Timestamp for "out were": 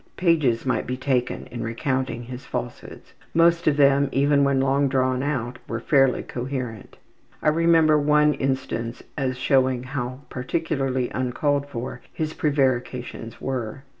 5.21-5.79